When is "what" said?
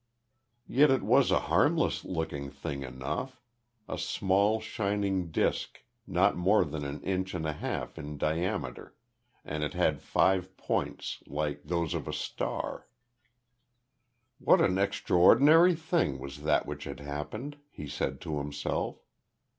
14.39-14.59